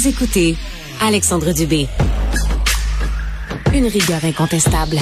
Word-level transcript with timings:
Vous 0.00 0.08
écoutez 0.08 0.56
Alexandre 1.02 1.52
Dubé. 1.52 1.86
Une 3.74 3.86
rigueur 3.86 4.24
incontestable. 4.24 4.96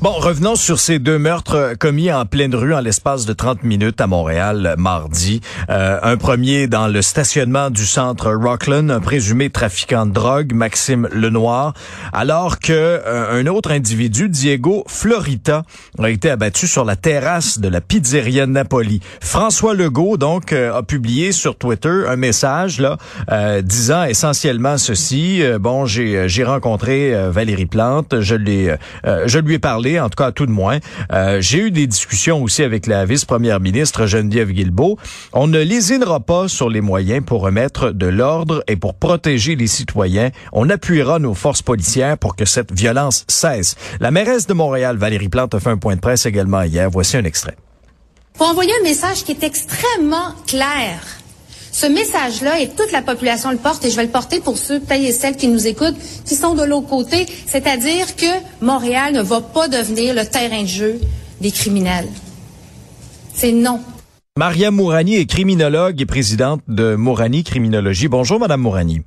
Bon, 0.00 0.12
revenons 0.12 0.54
sur 0.54 0.78
ces 0.78 1.00
deux 1.00 1.18
meurtres 1.18 1.74
commis 1.76 2.12
en 2.12 2.24
pleine 2.24 2.54
rue 2.54 2.72
en 2.72 2.78
l'espace 2.78 3.26
de 3.26 3.32
30 3.32 3.64
minutes 3.64 4.00
à 4.00 4.06
Montréal 4.06 4.76
mardi. 4.78 5.40
Euh, 5.70 5.98
un 6.04 6.16
premier 6.16 6.68
dans 6.68 6.86
le 6.86 7.02
stationnement 7.02 7.68
du 7.70 7.84
centre 7.84 8.32
Rockland, 8.32 8.92
un 8.92 9.00
présumé 9.00 9.50
trafiquant 9.50 10.06
de 10.06 10.12
drogue, 10.12 10.52
Maxime 10.52 11.08
Lenoir, 11.10 11.74
alors 12.12 12.60
que 12.60 12.72
euh, 12.72 13.40
un 13.40 13.48
autre 13.48 13.72
individu, 13.72 14.28
Diego 14.28 14.84
Florita, 14.86 15.64
a 16.00 16.10
été 16.10 16.30
abattu 16.30 16.68
sur 16.68 16.84
la 16.84 16.94
terrasse 16.94 17.58
de 17.58 17.66
la 17.66 17.80
pizzeria 17.80 18.46
Napoli. 18.46 19.00
François 19.20 19.74
Legault 19.74 20.16
donc 20.16 20.52
euh, 20.52 20.76
a 20.76 20.84
publié 20.84 21.32
sur 21.32 21.58
Twitter 21.58 22.04
un 22.06 22.14
message 22.14 22.78
là 22.78 22.98
disant 23.62 24.04
essentiellement 24.04 24.78
ceci. 24.78 25.42
bon, 25.58 25.86
j'ai 25.86 26.28
j'ai 26.28 26.44
rencontré 26.44 27.30
Valérie 27.30 27.66
Plante, 27.66 28.20
je 28.20 28.36
l'ai 28.36 28.76
je 29.04 29.38
lui 29.38 29.54
ai 29.54 29.58
parlé 29.58 29.87
en 29.96 30.08
tout 30.08 30.22
cas 30.22 30.32
tout 30.32 30.46
de 30.46 30.50
moins. 30.50 30.78
Euh, 31.12 31.40
j'ai 31.40 31.58
eu 31.58 31.70
des 31.70 31.86
discussions 31.86 32.42
aussi 32.42 32.62
avec 32.62 32.86
la 32.86 33.04
vice-première 33.04 33.60
ministre 33.60 34.06
Geneviève 34.06 34.50
Guilbeault. 34.50 34.98
On 35.32 35.46
ne 35.46 35.60
lésinera 35.60 36.20
pas 36.20 36.48
sur 36.48 36.68
les 36.68 36.80
moyens 36.80 37.24
pour 37.24 37.40
remettre 37.40 37.90
de 37.90 38.06
l'ordre 38.06 38.62
et 38.68 38.76
pour 38.76 38.94
protéger 38.94 39.56
les 39.56 39.66
citoyens. 39.66 40.30
On 40.52 40.68
appuiera 40.68 41.18
nos 41.18 41.34
forces 41.34 41.62
policières 41.62 42.18
pour 42.18 42.36
que 42.36 42.44
cette 42.44 42.72
violence 42.72 43.24
cesse. 43.28 43.76
La 44.00 44.10
mairesse 44.10 44.46
de 44.46 44.54
Montréal, 44.54 44.96
Valérie 44.96 45.28
Plante, 45.28 45.54
a 45.54 45.60
fait 45.60 45.70
un 45.70 45.78
point 45.78 45.96
de 45.96 46.00
presse 46.00 46.26
également 46.26 46.62
hier. 46.62 46.90
Voici 46.90 47.16
un 47.16 47.24
extrait. 47.24 47.56
Pour 48.34 48.48
envoyer 48.48 48.72
un 48.80 48.84
message 48.84 49.24
qui 49.24 49.32
est 49.32 49.42
extrêmement 49.42 50.32
clair 50.46 51.00
ce 51.78 51.86
message-là, 51.86 52.58
et 52.58 52.68
toute 52.68 52.90
la 52.90 53.02
population 53.02 53.52
le 53.52 53.56
porte, 53.56 53.84
et 53.84 53.90
je 53.90 53.96
vais 53.96 54.02
le 54.02 54.10
porter 54.10 54.40
pour 54.40 54.58
ceux, 54.58 54.80
peut-être 54.80 55.00
et 55.00 55.12
celles 55.12 55.36
qui 55.36 55.46
nous 55.46 55.68
écoutent, 55.68 55.94
qui 56.24 56.34
sont 56.34 56.56
de 56.56 56.64
l'autre 56.64 56.88
côté, 56.88 57.24
c'est-à-dire 57.46 58.16
que 58.16 58.26
Montréal 58.60 59.14
ne 59.14 59.22
va 59.22 59.40
pas 59.40 59.68
devenir 59.68 60.12
le 60.12 60.26
terrain 60.26 60.62
de 60.62 60.66
jeu 60.66 61.00
des 61.40 61.52
criminels. 61.52 62.08
C'est 63.32 63.52
non. 63.52 63.78
Maria 64.36 64.72
Mourani 64.72 65.14
est 65.18 65.26
criminologue 65.26 66.00
et 66.00 66.06
présidente 66.06 66.62
de 66.66 66.96
Mourani 66.96 67.44
Criminologie. 67.44 68.08
Bonjour, 68.08 68.40
Madame 68.40 68.60
Mourani. 68.60 69.02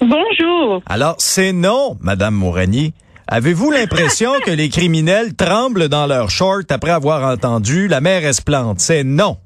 Bonjour. 0.00 0.80
Alors, 0.86 1.16
c'est 1.18 1.52
non, 1.52 1.98
Madame 2.00 2.34
Mourani. 2.34 2.94
Avez-vous 3.28 3.70
l'impression 3.70 4.30
que 4.46 4.50
les 4.50 4.70
criminels 4.70 5.34
tremblent 5.34 5.90
dans 5.90 6.06
leurs 6.06 6.30
shorts 6.30 6.70
après 6.70 6.92
avoir 6.92 7.30
entendu 7.30 7.88
la 7.88 8.00
mère 8.00 8.24
Esplante? 8.24 8.80
C'est 8.80 9.04
non. 9.04 9.36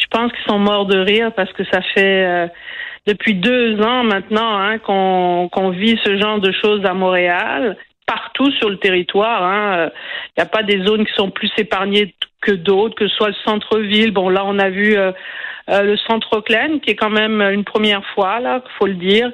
Je 0.00 0.06
pense 0.10 0.32
qu'ils 0.32 0.44
sont 0.50 0.58
morts 0.58 0.86
de 0.86 0.98
rire 0.98 1.30
parce 1.34 1.52
que 1.52 1.64
ça 1.64 1.80
fait 1.94 2.24
euh, 2.24 2.46
depuis 3.06 3.34
deux 3.34 3.80
ans 3.82 4.02
maintenant 4.02 4.58
hein, 4.58 4.78
qu'on 4.78 5.70
vit 5.70 5.98
ce 6.04 6.18
genre 6.18 6.40
de 6.40 6.52
choses 6.52 6.84
à 6.84 6.94
Montréal, 6.94 7.76
partout 8.06 8.50
sur 8.52 8.70
le 8.70 8.78
territoire. 8.78 9.40
Il 9.42 9.82
hein. 9.82 9.90
n'y 10.38 10.42
a 10.42 10.46
pas 10.46 10.62
des 10.62 10.82
zones 10.84 11.04
qui 11.04 11.12
sont 11.14 11.30
plus 11.30 11.50
épargnées 11.58 12.14
que 12.40 12.52
d'autres, 12.52 12.94
que 12.94 13.08
ce 13.08 13.14
soit 13.16 13.28
le 13.28 13.34
centre-ville. 13.44 14.12
Bon, 14.12 14.30
là, 14.30 14.42
on 14.46 14.58
a 14.58 14.70
vu 14.70 14.96
euh, 14.96 15.12
euh, 15.68 15.82
le 15.82 15.96
centre 15.98 16.28
Auckland, 16.36 16.80
qui 16.80 16.90
est 16.90 16.96
quand 16.96 17.10
même 17.10 17.42
une 17.42 17.64
première 17.64 18.04
fois, 18.14 18.40
là, 18.40 18.62
faut 18.78 18.86
le 18.86 18.94
dire. 18.94 19.30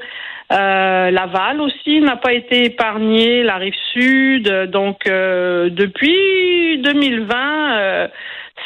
Laval 0.50 1.60
aussi 1.60 2.00
n'a 2.00 2.16
pas 2.16 2.32
été 2.32 2.66
épargné, 2.66 3.42
la 3.42 3.56
rive 3.56 3.74
sud. 3.92 4.48
Donc, 4.70 5.04
depuis 5.06 6.78
2020 6.78 8.08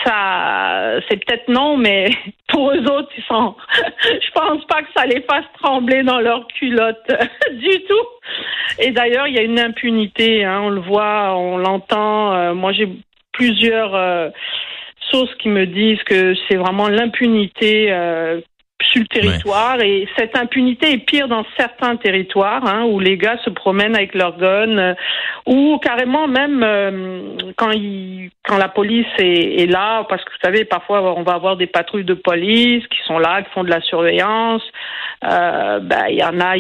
ça, 0.05 1.01
c'est 1.09 1.25
peut-être 1.25 1.49
non, 1.49 1.77
mais 1.77 2.11
pour 2.49 2.73
eux 2.73 2.83
autres, 2.91 3.11
ils 3.17 3.25
sont. 3.25 3.55
je 4.03 4.31
pense 4.33 4.65
pas 4.67 4.83
que 4.83 4.89
ça 4.95 5.07
les 5.07 5.23
fasse 5.23 5.45
trembler 5.63 6.03
dans 6.03 6.21
leur 6.21 6.47
culotte 6.49 7.07
du 7.53 7.85
tout. 7.85 8.07
Et 8.79 8.91
d'ailleurs, 8.91 9.27
il 9.27 9.35
y 9.35 9.39
a 9.39 9.43
une 9.43 9.61
impunité. 9.61 10.45
Hein, 10.45 10.61
on 10.63 10.71
le 10.71 10.81
voit, 10.81 11.37
on 11.37 11.59
l'entend. 11.59 12.35
Euh, 12.35 12.55
moi, 12.55 12.73
j'ai 12.73 12.89
plusieurs 13.33 13.95
euh, 13.95 14.31
sources 15.11 15.35
qui 15.37 15.49
me 15.49 15.67
disent 15.67 16.03
que 16.05 16.35
c'est 16.49 16.57
vraiment 16.57 16.89
l'impunité 16.89 17.93
euh, 17.93 18.41
sur 18.83 19.03
le 19.03 19.07
territoire 19.07 19.81
et 19.81 20.09
cette 20.17 20.37
impunité 20.37 20.93
est 20.93 20.99
pire 20.99 21.29
dans 21.29 21.45
certains 21.57 21.97
territoires 21.97 22.65
hein, 22.67 22.85
où 22.85 22.99
les 22.99 23.17
gars 23.17 23.39
se 23.45 23.51
promènent 23.51 23.95
avec 23.95 24.15
leurs 24.15 24.37
guns 24.39 24.79
euh, 24.79 24.95
ou 25.47 25.79
carrément 25.79 26.27
même 26.27 26.63
euh, 26.63 27.37
quand 27.57 27.71
ils, 27.71 28.31
quand 28.45 28.57
la 28.57 28.69
police 28.69 29.07
est, 29.19 29.63
est, 29.63 29.67
là 29.67 30.05
parce 30.09 30.25
que 30.25 30.31
vous 30.31 30.39
savez 30.43 30.65
parfois 30.65 31.15
on 31.17 31.23
va 31.23 31.35
avoir 31.35 31.57
des 31.57 31.67
patrouilles 31.67 32.05
de 32.05 32.15
police 32.15 32.87
qui 32.89 32.99
sont 33.07 33.19
là 33.19 33.43
qui 33.43 33.51
font 33.51 33.65
de 33.65 33.71
la 33.71 33.81
surveillance 33.83 34.63
euh, 35.25 35.81
ben 35.81 36.07
il 36.09 36.19
y 36.19 36.25
en 36.25 36.41
a 36.41 36.55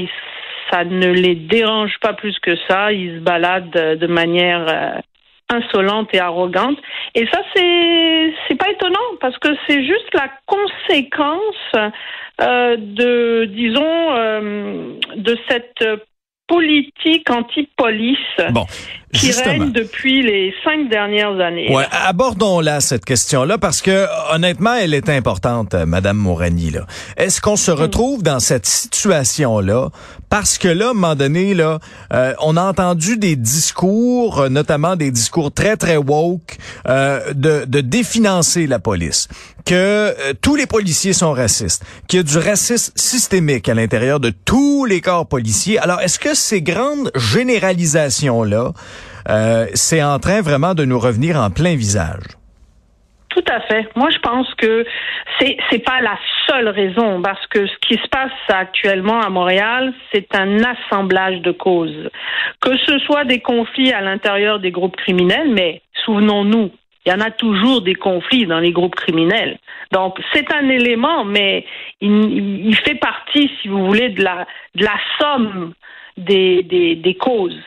ça 0.71 0.85
ne 0.85 1.09
les 1.09 1.35
dérange 1.35 1.99
pas 2.01 2.13
plus 2.13 2.39
que 2.39 2.55
ça 2.69 2.93
ils 2.93 3.17
se 3.17 3.21
baladent 3.21 3.71
de 3.71 4.07
manière 4.07 5.03
insolente 5.50 6.09
et 6.12 6.21
arrogante. 6.21 6.78
Et 7.15 7.27
ça, 7.27 7.41
c'est 7.55 8.33
c'est 8.49 8.56
pas 8.56 8.71
étonnant 8.71 8.99
parce 9.21 9.37
que 9.38 9.49
c'est 9.66 9.84
juste 9.84 10.09
la 10.15 10.28
conséquence 10.47 11.93
euh, 12.41 12.77
de, 12.78 13.44
disons, 13.47 14.16
euh, 14.16 14.94
de 15.16 15.37
cette 15.49 15.84
politique 16.50 17.31
anti-police 17.31 18.19
bon, 18.50 18.66
qui 19.12 19.31
règne 19.31 19.71
depuis 19.71 20.22
les 20.22 20.53
cinq 20.65 20.89
dernières 20.89 21.39
années. 21.39 21.72
Ouais, 21.72 21.84
abordons 21.93 22.60
là 22.60 22.81
cette 22.81 23.05
question-là 23.05 23.56
parce 23.56 23.83
que 23.83 24.06
honnêtement, 24.34 24.75
elle 24.75 24.94
est 24.94 25.09
importante, 25.09 25.75
euh, 25.75 25.87
Madame 25.87 26.16
Morani. 26.16 26.72
Est-ce 27.16 27.41
qu'on 27.41 27.56
se 27.56 27.71
retrouve 27.71 28.22
dans 28.22 28.41
cette 28.41 28.66
situation-là 28.66 29.91
parce 30.31 30.57
que 30.57 30.69
là, 30.69 30.87
à 30.87 30.91
un 30.91 30.95
moment 30.95 31.15
donné, 31.15 31.53
là, 31.53 31.79
euh, 32.13 32.33
on 32.41 32.57
a 32.57 32.63
entendu 32.63 33.19
des 33.19 33.37
discours, 33.37 34.41
euh, 34.41 34.49
notamment 34.49 34.97
des 34.97 35.11
discours 35.11 35.53
très 35.53 35.77
très 35.77 35.99
woke, 35.99 36.57
de, 36.87 37.65
de 37.67 37.81
définancer 37.81 38.67
la 38.67 38.79
police 38.79 39.29
que 39.65 39.75
euh, 39.75 40.35
tous 40.41 40.57
les 40.57 40.67
policiers 40.67 41.13
sont 41.13 41.33
racistes, 41.33 41.85
qu'il 42.09 42.19
y 42.19 42.21
a 42.21 42.23
du 42.23 42.39
racisme 42.39 42.93
systémique 42.97 43.69
à 43.69 43.75
l'intérieur 43.75 44.21
de 44.21 44.31
tous 44.31 44.85
les 44.85 45.01
corps 45.01 45.27
policiers. 45.27 45.79
Alors, 45.79 46.01
est-ce 46.01 46.19
que 46.19 46.35
ces 46.35 46.63
grandes 46.63 47.11
généralisations-là, 47.15 48.73
euh, 49.29 49.67
c'est 49.75 50.03
en 50.03 50.19
train 50.19 50.41
vraiment 50.41 50.75
de 50.75 50.85
nous 50.85 50.99
revenir 50.99 51.37
en 51.37 51.51
plein 51.51 51.77
visage? 51.77 52.40
Tout 53.31 53.45
à 53.49 53.61
fait. 53.61 53.89
Moi, 53.95 54.11
je 54.11 54.19
pense 54.19 54.53
que 54.55 54.85
c'est 55.39 55.57
c'est 55.71 55.79
pas 55.85 56.01
la 56.01 56.19
seule 56.49 56.69
raison 56.69 57.23
parce 57.23 57.47
que 57.47 57.67
ce 57.67 57.77
qui 57.81 57.95
se 57.95 58.09
passe 58.09 58.33
actuellement 58.49 59.21
à 59.21 59.31
Montréal, 59.31 59.95
c'est 60.13 60.35
un 60.35 60.59
assemblage 60.65 61.41
de 61.41 61.53
causes. 61.53 62.11
Que 62.61 62.77
ce 62.77 62.99
soit 62.99 63.25
des 63.25 63.41
conflits 63.41 63.93
à 63.93 64.01
l'intérieur 64.01 64.59
des 64.59 64.73
groupes 64.73 64.97
criminels, 64.97 65.49
mais 65.53 65.81
souvenons-nous, 66.05 66.73
il 67.07 67.13
y 67.13 67.15
en 67.15 67.21
a 67.21 67.31
toujours 67.31 67.83
des 67.83 67.95
conflits 67.95 68.47
dans 68.47 68.59
les 68.59 68.73
groupes 68.73 68.97
criminels. 68.97 69.59
Donc, 69.93 70.21
c'est 70.33 70.53
un 70.53 70.69
élément, 70.69 71.25
mais 71.25 71.65
il, 72.01 72.67
il, 72.67 72.77
fait 72.77 72.97
partie, 72.97 73.51
si 73.60 73.69
vous 73.69 73.87
voulez, 73.87 74.10
de 74.10 74.22
la, 74.22 74.47
de 74.75 74.84
la 74.84 74.99
somme 75.19 75.72
des, 76.16 76.63
des, 76.65 76.97
des 76.97 77.15
causes. 77.15 77.59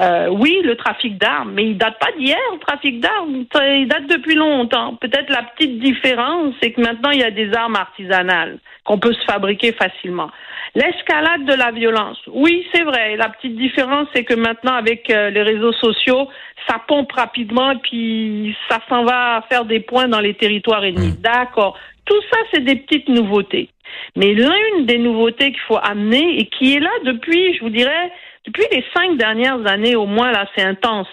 Euh, 0.00 0.28
oui, 0.28 0.60
le 0.64 0.74
trafic 0.76 1.18
d'armes, 1.18 1.52
mais 1.54 1.66
il 1.66 1.78
date 1.78 1.98
pas 2.00 2.10
d'hier, 2.18 2.36
le 2.52 2.58
trafic 2.58 3.00
d'armes. 3.00 3.44
Il 3.54 3.86
date 3.86 4.06
depuis 4.08 4.34
longtemps. 4.34 4.96
Peut-être 4.96 5.30
la 5.30 5.42
petite 5.42 5.78
différence, 5.78 6.54
c'est 6.60 6.72
que 6.72 6.80
maintenant, 6.80 7.10
il 7.10 7.20
y 7.20 7.24
a 7.24 7.30
des 7.30 7.54
armes 7.54 7.76
artisanales 7.76 8.58
qu'on 8.84 8.98
peut 8.98 9.12
se 9.12 9.24
fabriquer 9.24 9.72
facilement. 9.72 10.30
L'escalade 10.74 11.44
de 11.44 11.54
la 11.54 11.70
violence. 11.70 12.18
Oui, 12.32 12.66
c'est 12.74 12.82
vrai. 12.82 13.16
La 13.16 13.28
petite 13.28 13.56
différence, 13.56 14.08
c'est 14.12 14.24
que 14.24 14.34
maintenant, 14.34 14.74
avec 14.74 15.08
euh, 15.10 15.30
les 15.30 15.42
réseaux 15.42 15.72
sociaux, 15.72 16.28
ça 16.68 16.80
pompe 16.88 17.12
rapidement 17.12 17.70
et 17.70 17.78
puis 17.78 18.56
ça 18.68 18.80
s'en 18.88 19.04
va 19.04 19.44
faire 19.48 19.64
des 19.64 19.80
points 19.80 20.08
dans 20.08 20.20
les 20.20 20.34
territoires 20.34 20.84
ennemis. 20.84 21.12
Mmh. 21.18 21.22
D'accord. 21.22 21.78
Tout 22.04 22.20
ça, 22.32 22.38
c'est 22.52 22.64
des 22.64 22.76
petites 22.76 23.08
nouveautés. 23.08 23.68
Mais 24.16 24.32
l'une 24.32 24.86
des 24.86 24.98
nouveautés 24.98 25.52
qu'il 25.52 25.60
faut 25.60 25.78
amener 25.80 26.40
et 26.40 26.46
qui 26.46 26.74
est 26.74 26.80
là 26.80 26.90
depuis, 27.04 27.54
je 27.54 27.60
vous 27.60 27.70
dirais, 27.70 28.10
depuis 28.46 28.66
les 28.72 28.84
cinq 28.94 29.16
dernières 29.16 29.66
années 29.66 29.96
au 29.96 30.06
moins, 30.06 30.30
là, 30.30 30.46
c'est 30.54 30.62
intense, 30.64 31.08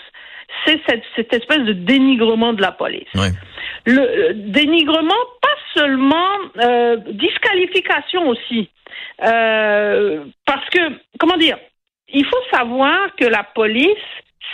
c'est 0.66 0.80
cette, 0.88 1.04
cette, 1.16 1.34
espèce 1.34 1.64
de 1.64 1.74
dénigrement 1.74 2.54
de 2.54 2.62
la 2.62 2.72
police. 2.72 3.08
Le 3.86 4.34
dénigrement, 4.34 5.14
pas 5.42 5.80
seulement 5.80 6.28
euh, 6.64 6.98
disqualification 7.12 8.28
aussi. 8.28 8.70
Euh, 9.24 10.26
parce 10.46 10.68
que, 10.70 10.80
comment 11.20 11.38
dire, 11.38 11.58
il 12.14 12.26
faut 12.26 12.44
savoir 12.52 13.16
que 13.16 13.26
la 13.26 13.44
police, 13.44 13.88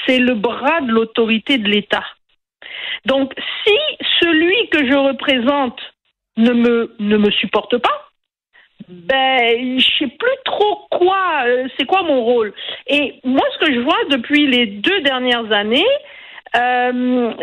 c'est 0.05 0.19
le 0.19 0.35
bras 0.35 0.81
de 0.81 0.91
l'autorité 0.91 1.57
de 1.57 1.67
l'État. 1.67 2.05
Donc, 3.05 3.33
si 3.65 3.75
celui 4.21 4.69
que 4.69 4.87
je 4.87 4.95
représente 4.95 5.79
ne 6.37 6.51
me, 6.51 6.95
ne 6.99 7.17
me 7.17 7.31
supporte 7.31 7.77
pas, 7.77 8.06
ben, 8.87 9.79
je 9.79 9.85
sais 9.99 10.07
plus 10.07 10.37
trop 10.45 10.87
quoi, 10.89 11.43
euh, 11.45 11.67
c'est 11.77 11.85
quoi 11.85 12.03
mon 12.03 12.23
rôle. 12.23 12.53
Et 12.87 13.15
moi, 13.23 13.43
ce 13.53 13.65
que 13.65 13.73
je 13.73 13.79
vois 13.79 13.97
depuis 14.09 14.47
les 14.47 14.65
deux 14.65 15.01
dernières 15.01 15.51
années, 15.51 15.85
euh, 16.55 17.33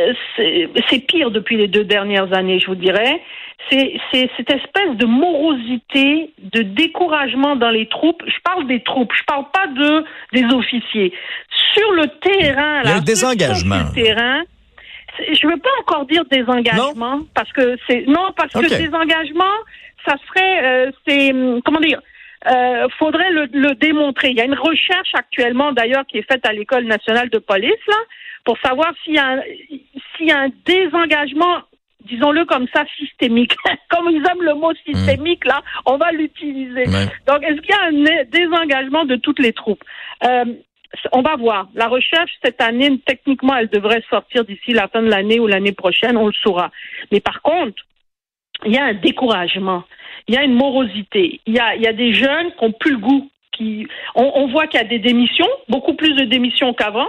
c'est 0.88 1.06
pire 1.06 1.30
depuis 1.30 1.56
les 1.56 1.68
deux 1.68 1.84
dernières 1.84 2.32
années, 2.32 2.58
je 2.58 2.66
vous 2.66 2.74
dirais. 2.74 3.20
C'est 3.70 3.98
cette 4.10 4.50
espèce 4.50 4.96
de 4.96 5.06
morosité, 5.06 6.32
de 6.38 6.62
découragement 6.62 7.56
dans 7.56 7.70
les 7.70 7.88
troupes. 7.88 8.22
Je 8.26 8.40
parle 8.42 8.66
des 8.66 8.82
troupes, 8.82 9.12
je 9.16 9.24
parle 9.24 9.44
pas 9.52 9.66
de 9.68 10.04
des 10.32 10.44
officiers. 10.54 11.12
Sur 11.74 11.92
le 11.92 12.06
terrain, 12.20 12.82
il 12.84 12.90
y 12.90 12.92
a 12.92 12.96
un 12.96 13.00
désengagement. 13.00 13.90
terrain, 13.94 14.42
je 15.18 15.46
veux 15.46 15.56
pas 15.56 15.70
encore 15.80 16.06
dire 16.06 16.24
désengagement 16.30 17.20
parce 17.34 17.52
que 17.52 17.76
c'est 17.88 18.06
non 18.06 18.32
parce 18.36 18.52
que 18.52 18.68
désengagement, 18.68 19.54
ça 20.06 20.16
serait 20.28 20.64
euh, 20.64 20.90
c'est 21.06 21.32
comment 21.64 21.80
dire. 21.80 22.00
Euh, 22.46 22.88
faudrait 22.98 23.30
le, 23.30 23.48
le, 23.54 23.74
démontrer. 23.74 24.28
Il 24.28 24.36
y 24.36 24.40
a 24.42 24.44
une 24.44 24.52
recherche 24.52 25.14
actuellement, 25.14 25.72
d'ailleurs, 25.72 26.04
qui 26.06 26.18
est 26.18 26.30
faite 26.30 26.46
à 26.46 26.52
l'école 26.52 26.84
nationale 26.84 27.30
de 27.30 27.38
police, 27.38 27.70
là, 27.88 27.96
pour 28.44 28.58
savoir 28.58 28.92
s'il 29.02 29.14
y 29.14 29.18
a 29.18 29.26
un, 29.28 29.40
s'il 30.16 30.26
y 30.26 30.30
a 30.30 30.40
un 30.40 30.50
désengagement 30.66 31.62
disons-le 32.04 32.44
comme 32.44 32.66
ça, 32.74 32.84
systémique. 32.98 33.56
comme 33.88 34.08
ils 34.10 34.22
aiment 34.30 34.42
le 34.42 34.54
mot 34.54 34.72
systémique, 34.86 35.44
là, 35.44 35.62
on 35.86 35.96
va 35.96 36.12
l'utiliser. 36.12 36.84
Donc, 37.26 37.42
est-ce 37.42 37.60
qu'il 37.60 37.70
y 37.70 38.08
a 38.08 38.20
un 38.20 38.24
désengagement 38.30 39.04
de 39.04 39.16
toutes 39.16 39.38
les 39.38 39.52
troupes? 39.52 39.82
Euh, 40.24 40.44
On 41.12 41.22
va 41.22 41.36
voir. 41.36 41.68
La 41.74 41.88
recherche, 41.88 42.30
cette 42.44 42.60
année, 42.60 43.00
techniquement, 43.04 43.56
elle 43.56 43.68
devrait 43.68 44.04
sortir 44.08 44.44
d'ici 44.44 44.72
la 44.72 44.88
fin 44.88 45.02
de 45.02 45.08
l'année 45.08 45.40
ou 45.40 45.46
l'année 45.46 45.72
prochaine, 45.72 46.16
on 46.16 46.26
le 46.26 46.32
saura. 46.34 46.70
Mais 47.10 47.20
par 47.20 47.42
contre, 47.42 47.82
il 48.64 48.72
y 48.72 48.78
a 48.78 48.84
un 48.84 48.94
découragement, 48.94 49.84
il 50.28 50.34
y 50.34 50.38
a 50.38 50.42
une 50.42 50.54
morosité, 50.54 51.40
il 51.46 51.54
y 51.54 51.58
a, 51.58 51.74
il 51.76 51.82
y 51.82 51.86
a 51.86 51.92
des 51.92 52.14
jeunes 52.14 52.52
qui 52.58 52.64
n'ont 52.64 52.72
plus 52.72 52.92
le 52.92 52.98
goût. 52.98 53.30
Qui, 53.52 53.86
on, 54.16 54.48
voit 54.48 54.66
qu'il 54.66 54.80
y 54.80 54.82
a 54.82 54.86
des 54.86 54.98
démissions, 54.98 55.48
beaucoup 55.68 55.94
plus 55.94 56.12
de 56.14 56.24
démissions 56.24 56.74
qu'avant. 56.74 57.06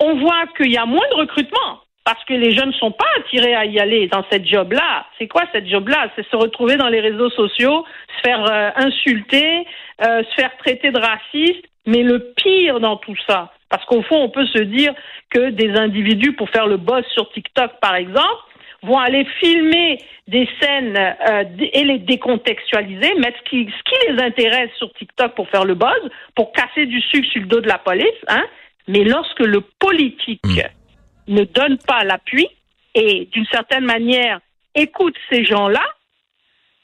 On 0.00 0.16
voit 0.16 0.46
qu'il 0.56 0.72
y 0.72 0.78
a 0.78 0.86
moins 0.86 1.06
de 1.10 1.16
recrutement 1.16 1.80
parce 2.02 2.24
que 2.24 2.32
les 2.32 2.52
jeunes 2.52 2.68
ne 2.68 2.74
sont 2.74 2.92
pas 2.92 3.04
attirés 3.18 3.54
à 3.54 3.66
y 3.66 3.78
aller 3.78 4.06
dans 4.06 4.24
cette 4.30 4.46
job-là. 4.46 5.04
C'est 5.18 5.28
quoi 5.28 5.42
cette 5.52 5.68
job-là? 5.68 6.08
C'est 6.16 6.26
se 6.30 6.36
retrouver 6.36 6.76
dans 6.76 6.88
les 6.88 7.00
réseaux 7.00 7.28
sociaux, 7.28 7.84
se 8.16 8.28
faire 8.28 8.50
euh, 8.50 8.70
insulter, 8.76 9.66
euh, 10.02 10.22
se 10.22 10.34
faire 10.40 10.56
traiter 10.58 10.92
de 10.92 10.98
raciste. 10.98 11.64
Mais 11.84 12.02
le 12.02 12.32
pire 12.36 12.80
dans 12.80 12.96
tout 12.96 13.16
ça, 13.26 13.52
parce 13.68 13.84
qu'au 13.84 14.02
fond, 14.02 14.22
on 14.22 14.28
peut 14.28 14.46
se 14.46 14.62
dire 14.62 14.94
que 15.30 15.50
des 15.50 15.76
individus, 15.76 16.32
pour 16.32 16.48
faire 16.50 16.66
le 16.66 16.76
boss 16.76 17.04
sur 17.12 17.30
TikTok, 17.32 17.72
par 17.80 17.96
exemple, 17.96 18.42
vont 18.86 18.98
aller 18.98 19.26
filmer 19.40 19.98
des 20.28 20.48
scènes 20.60 20.96
euh, 20.96 21.44
et 21.58 21.84
les 21.84 21.98
décontextualiser, 21.98 23.14
mettre 23.16 23.38
ce 23.44 23.50
qui, 23.50 23.70
ce 23.70 23.82
qui 23.90 24.12
les 24.12 24.22
intéresse 24.22 24.70
sur 24.78 24.92
TikTok 24.94 25.34
pour 25.34 25.48
faire 25.48 25.64
le 25.64 25.74
buzz, 25.74 26.10
pour 26.34 26.52
casser 26.52 26.86
du 26.86 27.00
sucre 27.00 27.28
sur 27.30 27.42
le 27.42 27.46
dos 27.46 27.60
de 27.60 27.68
la 27.68 27.78
police, 27.78 28.06
hein, 28.28 28.44
mais 28.88 29.04
lorsque 29.04 29.40
le 29.40 29.60
politique 29.60 30.44
hmm. 30.44 31.34
ne 31.34 31.44
donne 31.44 31.78
pas 31.78 32.04
l'appui 32.04 32.48
et 32.94 33.28
d'une 33.32 33.46
certaine 33.46 33.84
manière 33.84 34.40
écoute 34.74 35.14
ces 35.30 35.44
gens-là, 35.44 35.82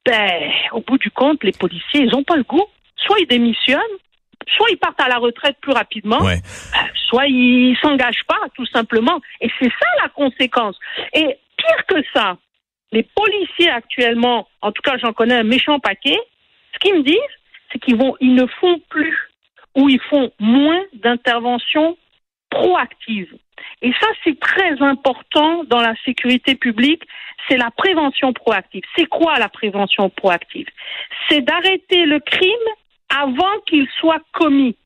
ben, 0.04 0.50
au 0.72 0.81
bout 0.81 0.99
du 0.99 1.10
compte, 1.10 1.44
les 1.44 1.52
policiers, 1.52 2.00
ils 2.00 2.10
n'ont 2.10 2.25
pas 2.25 2.37
le 2.37 2.43
goût. 2.43 2.66
Soit 2.96 3.20
ils 3.20 3.26
démissionnent, 3.26 3.81
soit 4.48 4.70
ils 4.70 4.78
partent 4.78 5.00
à 5.00 5.08
la 5.08 5.18
retraite 5.18 5.56
plus 5.60 5.72
rapidement, 5.72 6.20
ben, 6.20 6.40
soit 7.08 7.26
ils 7.26 7.76
s'engagent 7.80 8.24
pas, 8.26 8.40
tout 8.54 8.66
simplement. 8.66 9.20
Et 9.40 9.48
c'est 9.58 9.70
ça 9.70 9.86
la 10.02 10.08
conséquence. 10.08 10.78
Et 11.14 11.38
pire 11.56 11.86
que 11.86 12.02
ça, 12.14 12.36
les 12.92 13.02
policiers 13.02 13.70
actuellement, 13.70 14.48
en 14.60 14.72
tout 14.72 14.82
cas 14.82 14.96
j'en 14.98 15.12
connais 15.12 15.36
un 15.36 15.44
méchant 15.44 15.78
paquet, 15.80 16.18
ce 16.74 16.78
qu'ils 16.78 16.94
me 16.94 17.02
disent, 17.02 17.16
c'est 17.70 17.78
qu'ils 17.78 17.96
vont, 17.96 18.16
ils 18.20 18.34
ne 18.34 18.46
font 18.60 18.80
plus 18.88 19.16
où 19.74 19.88
ils 19.88 20.00
font 20.10 20.30
moins 20.38 20.82
d'interventions 20.92 21.96
proactives. 22.50 23.34
Et 23.80 23.92
ça, 24.00 24.06
c'est 24.22 24.38
très 24.38 24.80
important 24.82 25.64
dans 25.64 25.80
la 25.80 25.94
sécurité 26.04 26.54
publique, 26.54 27.02
c'est 27.48 27.56
la 27.56 27.70
prévention 27.70 28.32
proactive. 28.32 28.82
C'est 28.96 29.06
quoi 29.06 29.38
la 29.38 29.48
prévention 29.48 30.10
proactive? 30.10 30.66
C'est 31.28 31.40
d'arrêter 31.40 32.04
le 32.04 32.20
crime 32.20 32.50
avant 33.20 33.59
qu'il 33.67 33.87
soit 34.00 34.23
commis. 34.32 34.76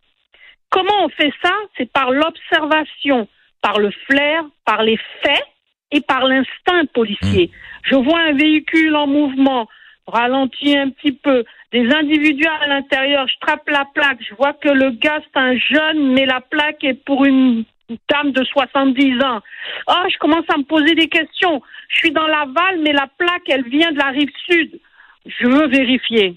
Comment 0.70 1.04
on 1.04 1.08
fait 1.08 1.32
ça? 1.42 1.52
C'est 1.76 1.90
par 1.90 2.10
l'observation, 2.10 3.28
par 3.62 3.78
le 3.78 3.90
flair, 4.06 4.44
par 4.64 4.82
les 4.82 4.98
faits 5.22 5.44
et 5.92 6.00
par 6.00 6.26
l'instinct 6.26 6.86
policier. 6.92 7.46
Mmh. 7.46 7.50
Je 7.84 7.94
vois 7.94 8.20
un 8.20 8.32
véhicule 8.32 8.96
en 8.96 9.06
mouvement, 9.06 9.68
ralentis 10.06 10.76
un 10.76 10.90
petit 10.90 11.12
peu, 11.12 11.44
des 11.72 11.92
individus 11.92 12.46
à 12.46 12.66
l'intérieur, 12.66 13.26
je 13.28 13.46
trappe 13.46 13.68
la 13.68 13.84
plaque, 13.94 14.18
je 14.28 14.34
vois 14.34 14.54
que 14.54 14.68
le 14.68 14.90
gars 14.90 15.20
c'est 15.22 15.40
un 15.40 15.56
jeune, 15.56 16.12
mais 16.12 16.26
la 16.26 16.40
plaque 16.40 16.82
est 16.84 17.04
pour 17.04 17.24
une 17.24 17.64
dame 18.08 18.32
de 18.32 18.44
70 18.44 19.22
ans. 19.22 19.40
Oh, 19.88 20.04
je 20.10 20.18
commence 20.18 20.44
à 20.48 20.58
me 20.58 20.64
poser 20.64 20.94
des 20.94 21.08
questions. 21.08 21.62
Je 21.88 21.96
suis 21.98 22.10
dans 22.10 22.26
l'aval, 22.26 22.80
mais 22.82 22.92
la 22.92 23.08
plaque, 23.18 23.48
elle 23.48 23.68
vient 23.68 23.92
de 23.92 23.98
la 23.98 24.10
rive 24.10 24.30
sud. 24.48 24.80
Je 25.26 25.46
veux 25.46 25.68
vérifier. 25.68 26.36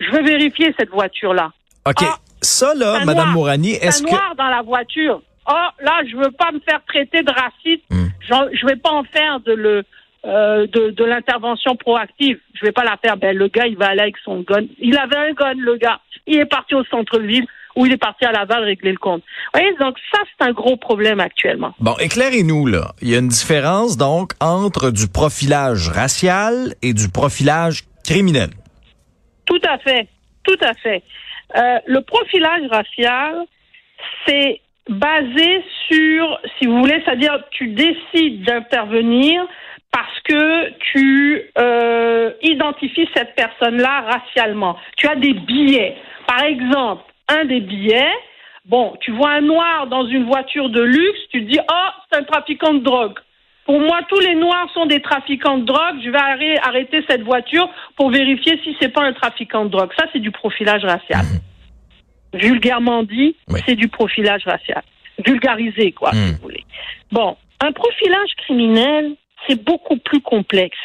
Je 0.00 0.10
veux 0.10 0.22
vérifier 0.24 0.74
cette 0.78 0.90
voiture-là. 0.90 1.52
OK. 1.86 2.02
Ah, 2.02 2.18
ça, 2.40 2.74
là, 2.74 3.04
Madame 3.04 3.32
Mourani, 3.32 3.72
est-ce 3.72 4.02
que... 4.02 4.10
noir 4.10 4.34
dans 4.36 4.48
la 4.48 4.62
voiture. 4.62 5.22
Oh, 5.48 5.68
là, 5.82 6.00
je 6.10 6.16
veux 6.16 6.30
pas 6.30 6.52
me 6.52 6.60
faire 6.60 6.80
traiter 6.86 7.22
de 7.22 7.30
raciste. 7.30 7.84
Hmm. 7.90 8.08
Je 8.52 8.66
vais 8.66 8.76
pas 8.76 8.90
en 8.90 9.04
faire 9.04 9.40
de 9.40 9.52
le 9.52 9.84
euh, 10.24 10.66
de, 10.68 10.90
de 10.90 11.04
l'intervention 11.04 11.76
proactive. 11.76 12.38
Je 12.54 12.64
vais 12.64 12.72
pas 12.72 12.82
la 12.82 12.96
faire. 12.96 13.18
Ben, 13.18 13.36
le 13.36 13.48
gars, 13.48 13.66
il 13.66 13.76
va 13.76 13.88
aller 13.88 14.00
avec 14.00 14.16
son 14.24 14.40
gun. 14.40 14.64
Il 14.78 14.96
avait 14.96 15.16
un 15.16 15.32
gun, 15.32 15.52
le 15.58 15.76
gars. 15.76 16.00
Il 16.26 16.38
est 16.38 16.46
parti 16.46 16.74
au 16.74 16.82
centre-ville 16.84 17.46
ou 17.76 17.84
il 17.84 17.92
est 17.92 17.98
parti 17.98 18.24
à 18.24 18.32
Laval 18.32 18.64
régler 18.64 18.92
le 18.92 18.96
compte. 18.96 19.20
Vous 19.20 19.60
voyez, 19.60 19.76
donc 19.78 19.96
ça, 20.10 20.20
c'est 20.24 20.46
un 20.46 20.52
gros 20.52 20.78
problème 20.78 21.20
actuellement. 21.20 21.74
Bon, 21.78 21.94
éclairez-nous, 21.98 22.66
là. 22.66 22.92
Il 23.02 23.10
y 23.10 23.16
a 23.16 23.18
une 23.18 23.28
différence, 23.28 23.98
donc, 23.98 24.32
entre 24.40 24.90
du 24.90 25.08
profilage 25.08 25.90
racial 25.90 26.74
et 26.80 26.94
du 26.94 27.10
profilage 27.10 27.82
criminel. 28.02 28.48
Tout 29.46 29.60
à 29.68 29.78
fait. 29.78 30.08
Tout 30.44 30.58
à 30.60 30.74
fait. 30.74 31.02
Euh, 31.56 31.78
le 31.86 32.00
profilage 32.00 32.66
racial, 32.70 33.44
c'est 34.26 34.60
basé 34.88 35.64
sur, 35.88 36.40
si 36.58 36.66
vous 36.66 36.78
voulez, 36.78 37.02
c'est-à-dire 37.04 37.42
tu 37.50 37.68
décides 37.68 38.44
d'intervenir 38.44 39.46
parce 39.90 40.20
que 40.24 40.70
tu 40.92 41.42
euh, 41.56 42.32
identifies 42.42 43.08
cette 43.14 43.34
personne-là 43.36 44.02
racialement. 44.02 44.76
Tu 44.96 45.06
as 45.06 45.14
des 45.14 45.34
billets. 45.34 45.96
Par 46.26 46.42
exemple, 46.42 47.04
un 47.28 47.44
des 47.44 47.60
billets, 47.60 48.12
bon, 48.64 48.96
tu 49.00 49.12
vois 49.12 49.30
un 49.30 49.40
noir 49.40 49.86
dans 49.86 50.06
une 50.06 50.24
voiture 50.24 50.68
de 50.68 50.82
luxe, 50.82 51.20
tu 51.30 51.44
te 51.44 51.50
dis, 51.50 51.60
oh, 51.60 51.88
c'est 52.10 52.18
un 52.18 52.24
trafiquant 52.24 52.74
de 52.74 52.80
drogue. 52.80 53.18
Pour 53.64 53.80
moi, 53.80 54.00
tous 54.08 54.20
les 54.20 54.34
noirs 54.34 54.68
sont 54.74 54.86
des 54.86 55.00
trafiquants 55.00 55.58
de 55.58 55.64
drogue. 55.64 55.96
Je 56.04 56.10
vais 56.10 56.58
arrêter 56.58 57.02
cette 57.08 57.22
voiture 57.22 57.68
pour 57.96 58.10
vérifier 58.10 58.60
si 58.62 58.76
c'est 58.80 58.90
pas 58.90 59.02
un 59.02 59.12
trafiquant 59.12 59.64
de 59.64 59.70
drogue. 59.70 59.90
Ça, 59.98 60.06
c'est 60.12 60.18
du 60.20 60.30
profilage 60.30 60.84
racial. 60.84 61.24
Mhm. 61.24 62.40
Vulgairement 62.40 63.04
dit, 63.04 63.36
c'est 63.66 63.76
du 63.76 63.88
profilage 63.88 64.42
racial. 64.44 64.82
Vulgarisé, 65.24 65.92
quoi, 65.92 66.10
si 66.12 66.18
mhm. 66.18 66.32
vous 66.32 66.42
voulez. 66.42 66.64
Bon, 67.10 67.36
un 67.60 67.72
profilage 67.72 68.30
criminel, 68.38 69.16
c'est 69.46 69.62
beaucoup 69.62 69.96
plus 69.96 70.20
complexe. 70.20 70.76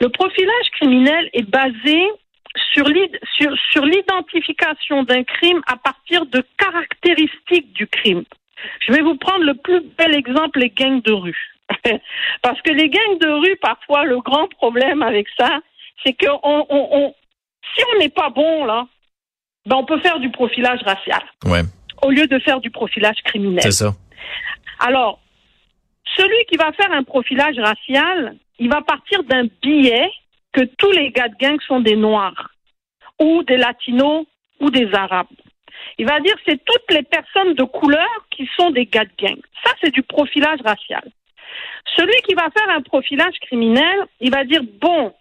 Le 0.00 0.08
profilage 0.08 0.70
criminel 0.72 1.30
est 1.32 1.48
basé 1.48 1.98
sur 2.72 2.86
l'identification 3.84 5.02
d'un 5.02 5.24
crime 5.24 5.60
à 5.66 5.76
partir 5.76 6.26
de 6.26 6.44
caractéristiques 6.58 7.72
du 7.72 7.86
crime. 7.86 8.24
Je 8.86 8.92
vais 8.92 9.02
vous 9.02 9.16
prendre 9.16 9.44
le 9.44 9.54
plus 9.54 9.80
bel 9.98 10.14
exemple, 10.14 10.60
les 10.60 10.70
gangs 10.70 11.02
de 11.02 11.12
rue. 11.12 11.55
Parce 12.42 12.60
que 12.62 12.70
les 12.70 12.88
gangs 12.88 13.18
de 13.20 13.28
rue, 13.28 13.56
parfois, 13.56 14.04
le 14.04 14.20
grand 14.20 14.48
problème 14.48 15.02
avec 15.02 15.26
ça, 15.38 15.60
c'est 16.04 16.12
que 16.12 16.26
si 16.26 17.84
on 17.92 17.98
n'est 17.98 18.08
pas 18.08 18.30
bon, 18.30 18.64
là, 18.64 18.86
ben 19.66 19.76
on 19.76 19.84
peut 19.84 20.00
faire 20.00 20.18
du 20.20 20.30
profilage 20.30 20.80
racial. 20.82 21.22
Ouais. 21.44 21.62
Au 22.02 22.10
lieu 22.10 22.26
de 22.26 22.38
faire 22.40 22.60
du 22.60 22.70
profilage 22.70 23.16
criminel. 23.24 23.62
C'est 23.62 23.72
ça. 23.72 23.94
Alors, 24.78 25.20
celui 26.16 26.44
qui 26.48 26.56
va 26.56 26.72
faire 26.72 26.92
un 26.92 27.02
profilage 27.02 27.58
racial, 27.58 28.36
il 28.58 28.68
va 28.68 28.82
partir 28.82 29.22
d'un 29.24 29.46
billet 29.62 30.08
que 30.52 30.62
tous 30.78 30.90
les 30.92 31.10
gars 31.10 31.28
de 31.28 31.36
gang 31.36 31.60
sont 31.66 31.80
des 31.80 31.96
noirs 31.96 32.50
ou 33.18 33.42
des 33.42 33.56
latinos 33.56 34.26
ou 34.60 34.70
des 34.70 34.92
arabes. 34.94 35.26
Il 35.98 36.06
va 36.06 36.20
dire 36.20 36.34
c'est 36.46 36.62
toutes 36.64 36.90
les 36.90 37.02
personnes 37.02 37.54
de 37.54 37.64
couleur 37.64 38.08
qui 38.30 38.48
sont 38.56 38.70
des 38.70 38.86
gars 38.86 39.04
de 39.04 39.10
gang. 39.18 39.38
Ça, 39.64 39.72
c'est 39.80 39.90
du 39.90 40.02
profilage 40.02 40.60
racial. 40.64 41.04
Celui 41.96 42.20
qui 42.22 42.34
va 42.34 42.48
faire 42.56 42.68
un 42.74 42.82
profilage 42.82 43.38
criminel, 43.40 44.06
il 44.20 44.30
va 44.30 44.44
dire 44.44 44.62
bon, 44.80 45.12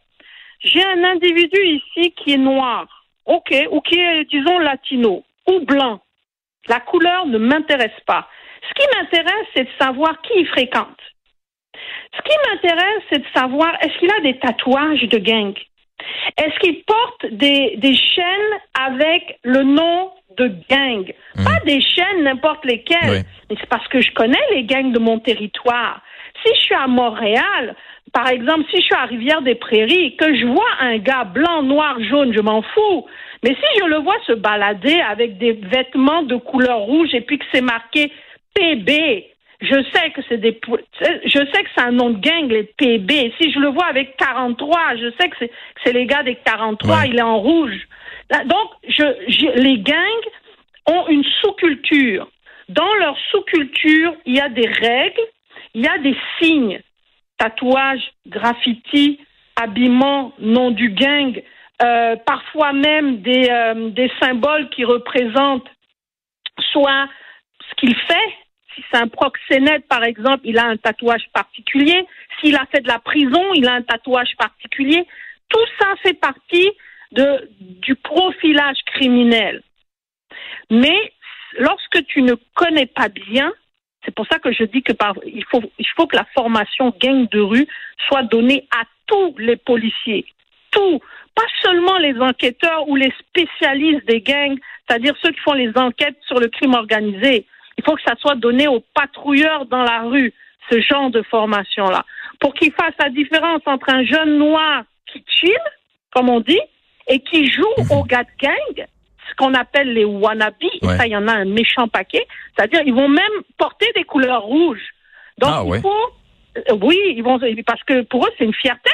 j'ai 0.60 0.84
un 0.84 1.04
individu 1.04 1.60
ici 1.64 2.12
qui 2.12 2.34
est 2.34 2.38
noir. 2.38 2.88
ok, 3.26 3.54
ou 3.72 3.82
qui 3.82 4.00
est, 4.00 4.26
disons, 4.26 4.60
latino 4.60 5.24
ou 5.48 5.60
blanc. 5.62 6.00
La 6.68 6.80
couleur 6.80 7.26
ne 7.28 7.38
m'intéresse 7.38 8.00
pas. 8.06 8.28
Ce 8.68 8.74
qui 8.74 8.88
m'intéresse, 8.96 9.48
c'est 9.56 9.64
de 9.64 9.70
savoir 9.80 10.22
qui 10.22 10.34
il 10.40 10.48
fréquente. 10.48 11.00
Ce 12.16 12.22
qui 12.22 12.38
m'intéresse, 12.50 13.04
c'est 13.10 13.20
de 13.20 13.28
savoir 13.36 13.76
est-ce 13.82 13.98
qu'il 14.00 14.12
a 14.12 14.22
des 14.22 14.40
tatouages 14.40 15.04
de 15.04 15.18
gang? 15.18 15.54
Est-ce 16.38 16.60
qu'il 16.60 16.84
porte 16.84 17.26
des, 17.32 17.76
des 17.78 17.96
chaînes 17.96 18.60
avec 18.80 19.40
le 19.44 19.64
nom 19.64 20.12
de 20.38 20.48
gang? 20.70 21.14
Pas 21.36 21.60
des 21.66 21.82
chaînes 21.82 22.24
n'importe 22.24 22.66
lesquelles, 22.66 23.24
mais 23.50 23.56
c'est 23.60 23.70
parce 23.70 23.88
que 23.88 24.02
je 24.02 24.12
connais 24.12 24.42
les 24.52 24.64
gangs 24.64 24.92
de 24.92 25.00
mon 25.00 25.20
territoire. 25.20 26.02
Si 26.46 26.54
je 26.54 26.60
suis 26.60 26.76
à 26.76 26.88
Montréal, 26.88 27.76
par 28.14 28.30
exemple, 28.30 28.66
si 28.70 28.78
je 28.78 28.86
suis 28.86 28.96
à 28.96 29.06
Rivière-des-Prairies, 29.06 30.16
que 30.18 30.36
je 30.36 30.46
vois 30.46 30.72
un 30.80 30.98
gars 30.98 31.26
blanc, 31.26 31.64
noir, 31.64 31.98
jaune, 32.10 32.34
je 32.34 32.42
m'en 32.42 32.62
fous. 32.62 33.06
Mais 33.44 33.56
si 33.56 33.80
je 33.80 33.86
le 33.86 33.98
vois 33.98 34.18
se 34.26 34.34
balader 34.34 35.02
avec 35.02 35.38
des 35.38 35.54
vêtements 35.54 36.24
de 36.24 36.36
couleur 36.36 36.80
rouge 36.80 37.14
et 37.14 37.22
puis 37.22 37.38
que 37.38 37.46
c'est 37.54 37.62
marqué 37.62 38.12
PB, 38.54 39.26
je 39.62 39.84
sais 39.94 40.12
que 40.12 40.22
c'est 40.28 40.38
des, 40.38 40.60
je 41.26 41.40
sais 41.54 41.64
que 41.64 41.70
c'est 41.76 41.84
un 41.84 41.92
nom 41.92 42.10
de 42.10 42.20
gang, 42.20 42.48
les 42.50 42.64
PB. 42.64 43.34
Si 43.40 43.52
je 43.52 43.60
le 43.60 43.70
vois 43.70 43.86
avec 43.86 44.18
43, 44.18 44.96
je 44.96 45.12
sais 45.20 45.30
que 45.30 45.36
c'est, 45.40 45.52
c'est 45.84 45.94
les 45.94 46.06
gars 46.06 46.24
des 46.24 46.36
43, 46.36 47.06
il 47.08 47.18
est 47.18 47.22
en 47.22 47.40
rouge. 47.40 47.88
Donc, 48.46 48.70
je, 48.88 49.60
les 49.60 49.80
gangs 49.80 49.96
ont 50.88 51.08
une 51.08 51.24
sous-culture. 51.42 52.28
Dans 52.70 52.94
leur 52.96 53.18
sous-culture, 53.32 54.16
il 54.26 54.36
y 54.36 54.42
a 54.42 54.50
des 54.50 54.68
règles, 54.68 55.22
il 55.76 55.82
y 55.82 55.88
a 55.88 55.98
des 56.00 56.18
signes. 56.40 56.82
Tatouage, 57.38 58.02
graffiti, 58.28 59.20
habillement, 59.58 60.34
nom 60.40 60.72
du 60.72 60.90
gang, 60.90 61.44
euh, 61.82 62.16
parfois 62.26 62.72
même 62.72 63.22
des, 63.22 63.50
euh, 63.50 63.90
des 63.90 64.10
symboles 64.22 64.70
qui 64.70 64.86
représentent 64.86 65.70
soit 66.72 67.10
ce 67.70 67.76
qu'il 67.76 67.94
fait, 67.94 68.34
si 68.74 68.84
c'est 68.90 68.98
un 68.98 69.08
proxénète, 69.08 69.88
par 69.88 70.04
exemple, 70.04 70.42
il 70.44 70.58
a 70.58 70.66
un 70.66 70.78
tatouage 70.78 71.28
particulier. 71.34 72.06
S'il 72.40 72.56
a 72.56 72.66
fait 72.68 72.82
de 72.82 72.88
la 72.88 73.00
prison, 73.00 73.54
il 73.54 73.68
a 73.68 73.74
un 73.74 73.82
tatouage 73.82 74.36
particulier. 74.38 75.06
Tout 75.50 75.66
ça 75.80 75.94
fait 76.04 76.14
partie 76.14 76.72
de, 77.12 77.50
du 77.60 77.96
profilage 77.96 78.78
criminel. 78.86 79.64
Mais 80.70 81.14
lorsque 81.58 82.06
tu 82.08 82.22
ne 82.22 82.34
connais 82.54 82.88
pas 82.88 83.08
bien, 83.10 83.54
c'est 84.06 84.14
pour 84.14 84.28
ça 84.28 84.40
que 84.40 84.52
je 84.52 84.64
dis 84.64 84.84
que 84.84 84.94
par, 84.94 85.16
il, 85.26 85.44
faut, 85.46 85.64
il 85.80 85.88
faut 85.96 86.08
que 86.08 86.16
la 86.16 86.26
formation 86.34 86.94
gang 87.02 87.28
de 87.30 87.40
rue 87.42 87.68
soit 88.08 88.24
donnée 88.24 88.68
à 88.72 88.84
tous 89.08 89.36
les 89.38 89.58
policiers. 89.58 90.26
Tout. 90.72 91.00
Pas 91.34 91.44
seulement 91.62 91.98
les 91.98 92.18
enquêteurs 92.20 92.88
ou 92.88 92.96
les 92.96 93.12
spécialistes 93.20 94.06
des 94.08 94.22
gangs, 94.22 94.58
c'est-à-dire 94.88 95.16
ceux 95.22 95.32
qui 95.32 95.40
font 95.40 95.54
les 95.54 95.72
enquêtes 95.76 96.18
sur 96.28 96.40
le 96.40 96.48
crime 96.48 96.74
organisé. 96.74 97.46
Il 97.78 97.84
faut 97.84 97.96
que 97.96 98.02
ça 98.04 98.16
soit 98.20 98.36
donné 98.36 98.68
aux 98.68 98.84
patrouilleurs 98.94 99.66
dans 99.66 99.84
la 99.84 100.02
rue, 100.04 100.34
ce 100.70 100.80
genre 100.80 101.10
de 101.10 101.22
formation-là, 101.24 102.06
pour 102.40 102.54
qu'ils 102.54 102.72
fassent 102.72 102.94
la 103.00 103.10
différence 103.10 103.62
entre 103.66 103.90
un 103.90 104.06
jeune 104.06 104.38
noir 104.38 104.84
qui 105.12 105.24
chill, 105.28 105.58
comme 106.14 106.30
on 106.30 106.40
dit, 106.40 106.62
et 107.08 107.20
qui 107.20 107.48
joue 107.48 107.64
mhm. 107.78 107.92
au 107.92 108.04
gars 108.04 108.24
de 108.24 108.30
gang, 108.40 108.86
ce 109.30 109.36
qu'on 109.36 109.54
appelle 109.54 109.94
les 109.94 110.06
wannabes, 110.06 110.54
et 110.62 110.86
ça, 110.86 111.06
il 111.06 111.12
y 111.12 111.18
en 111.18 111.28
a 111.28 111.34
un 111.34 111.46
méchant 111.46 111.88
paquet, 111.88 112.28
c'est-à-dire 112.56 112.82
ils 112.86 112.94
vont 112.94 113.10
même 113.10 113.24
porter 113.58 113.88
des 113.96 114.04
couleurs 114.04 114.44
rouges. 114.44 114.94
Donc, 115.38 115.52
ah, 115.54 115.64
il 115.66 115.82
faut... 115.82 116.12
Euh, 116.58 116.78
oui, 116.82 116.98
ils 117.16 117.24
vont, 117.24 117.40
parce 117.66 117.84
que 117.84 118.04
pour 118.04 118.26
eux, 118.26 118.30
c'est 118.38 118.46
une 118.46 118.54
fierté 118.54 118.92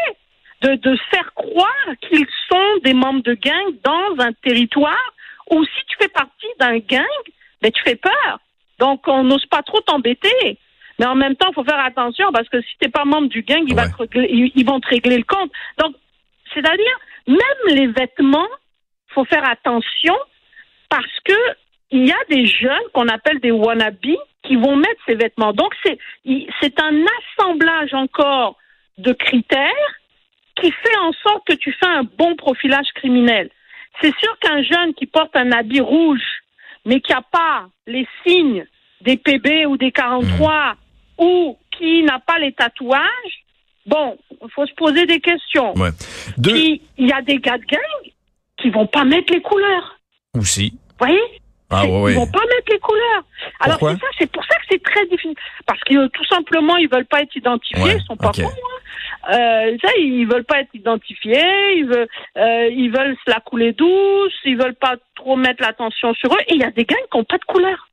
de, 0.62 0.76
de 0.76 0.98
faire 1.12 1.34
croire 1.36 1.88
qu'ils 2.02 2.26
sont 2.50 2.78
des 2.84 2.94
membres 2.94 3.22
de 3.24 3.34
gang 3.34 3.76
dans 3.84 4.24
un 4.24 4.32
territoire 4.44 5.14
où 5.52 5.64
si 5.64 5.86
tu 5.88 5.98
fais 6.02 6.08
partie 6.08 6.48
d'un 6.60 6.80
gang, 6.80 7.06
ben, 7.62 7.72
tu 7.72 7.82
fais 7.84 7.96
peur. 7.96 8.40
Donc, 8.80 9.08
on 9.08 9.24
n'ose 9.24 9.46
pas 9.46 9.62
trop 9.62 9.80
t'embêter. 9.82 10.58
Mais 10.98 11.06
en 11.06 11.16
même 11.16 11.36
temps, 11.36 11.48
il 11.52 11.54
faut 11.54 11.64
faire 11.64 11.80
attention 11.80 12.32
parce 12.32 12.50
que 12.50 12.62
si 12.62 12.70
tu 12.80 12.86
n'es 12.86 12.92
pas 12.92 13.06
membre 13.06 13.28
du 13.28 13.42
gang, 13.44 13.64
ils, 13.68 14.66
vont 14.66 14.80
te 14.80 14.88
régler 14.88 15.18
le 15.18 15.24
compte. 15.24 15.52
Donc, 15.80 15.96
c'est-à-dire, 16.54 17.00
même 17.28 17.76
les 17.76 17.88
vêtements, 17.88 18.48
faut 19.14 19.26
faire 19.26 19.48
attention 19.48 20.16
parce 20.90 21.20
que 21.24 21.34
il 21.92 22.08
y 22.08 22.12
a 22.12 22.24
des 22.30 22.46
jeunes 22.46 22.88
qu'on 22.94 23.08
appelle 23.10 23.40
des 23.40 23.52
wannabes 23.52 23.98
qui 24.44 24.56
vont 24.56 24.76
mettre 24.76 25.02
ces 25.06 25.16
vêtements. 25.16 25.54
Donc, 25.54 25.74
c'est, 25.84 25.98
c'est 26.62 26.80
un 26.80 27.06
assemblage 27.38 27.94
encore 27.94 28.58
de 28.98 29.12
critères 29.14 29.70
qui 30.56 30.72
fait 30.72 30.98
en 31.02 31.12
sorte 31.14 31.46
que 31.46 31.54
tu 31.54 31.72
fais 31.74 31.88
un 31.88 32.04
bon 32.04 32.36
profilage 32.36 32.88
criminel. 32.96 33.50
C'est 34.02 34.16
sûr 34.18 34.40
qu'un 34.40 34.64
jeune 34.64 34.94
qui 34.94 35.06
porte 35.06 35.36
un 35.36 35.52
habit 35.52 35.82
rouge, 35.82 36.24
mais 36.86 37.02
qui 37.02 37.12
n'a 37.12 37.22
pas 37.22 37.68
les 37.88 38.08
signes 38.26 38.66
des 39.02 39.18
PB 39.18 39.66
ou 39.68 39.78
des 39.78 39.92
43 39.92 40.74
mmh. 40.74 41.24
ou 41.24 41.58
qui 41.78 42.04
n'a 42.04 42.20
pas 42.20 42.40
les 42.40 42.54
tatouages, 42.54 43.02
bon, 43.86 44.18
il 44.32 44.50
faut 44.52 44.66
se 44.66 44.74
poser 44.74 45.06
des 45.06 45.20
questions. 45.20 45.74
Ouais. 45.78 45.90
il 46.38 47.08
y 47.08 47.12
a 47.12 47.22
des 47.22 47.38
gars 47.38 47.58
de 47.58 47.66
gang 47.66 48.12
qui 48.62 48.70
vont 48.70 48.88
pas 48.88 49.04
mettre 49.04 49.34
les 49.34 49.42
couleurs. 49.42 50.00
Aussi. 50.38 50.72
Vous 50.72 51.06
voyez 51.08 51.42
ah, 51.70 51.86
ouais, 51.86 52.12
Ils 52.12 52.16
vont 52.16 52.28
pas 52.28 52.40
mettre 52.42 52.72
les 52.72 52.80
couleurs. 52.80 53.24
Alors 53.60 53.80
c'est 53.80 54.00
ça, 54.00 54.08
c'est 54.20 54.32
pour 54.32 54.44
ça 54.44 54.56
que 54.56 54.64
c'est 54.70 54.84
très 54.84 55.06
difficile. 55.08 55.36
Parce 55.66 55.80
que 55.82 56.08
tout 56.08 56.26
simplement, 56.26 56.76
ils 56.78 56.90
veulent 56.90 57.06
pas 57.06 57.22
être 57.22 57.36
identifiés, 57.36 57.96
ils 57.96 58.04
sont 58.04 58.18
pas 58.18 58.30
okay. 58.30 58.44
Hein. 58.44 58.50
Euh, 59.30 59.78
ça, 59.82 59.90
ils 59.98 60.26
veulent 60.26 60.44
pas 60.44 60.62
être 60.62 60.74
identifiés, 60.74 61.78
ils 61.78 61.86
veulent, 61.86 62.08
euh, 62.38 62.70
ils 62.72 62.92
veulent 62.92 63.16
se 63.26 63.32
la 63.32 63.40
couler 63.40 63.72
douce, 63.72 64.34
ils 64.46 64.58
veulent 64.58 64.76
pas 64.76 64.96
trop 65.16 65.36
mettre 65.36 65.62
l'attention 65.62 66.14
sur 66.16 66.34
eux. 66.34 66.42
Et 66.48 66.56
il 66.56 66.62
y 66.62 66.66
a 66.66 66.72
des 66.72 66.86
gangs 66.86 66.98
qui 67.12 67.18
n'ont 67.18 67.24
pas 67.24 67.38
de 67.38 67.46
couleur. 67.46 67.88